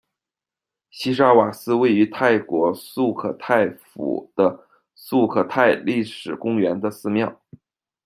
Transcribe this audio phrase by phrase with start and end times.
[0.89, 7.39] 西沙瓦寺位于泰国素可泰府的素可泰历史公园的寺庙。